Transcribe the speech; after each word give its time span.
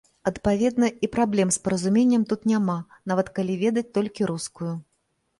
Адпаведна, 0.29 0.87
і 1.07 1.09
праблем 1.15 1.51
з 1.57 1.59
паразуменнем 1.67 2.23
тут 2.31 2.47
няма, 2.51 2.77
нават 3.11 3.27
калі 3.35 3.59
ведаць 3.65 3.85
толькі 3.99 4.29
рускую. 4.33 4.71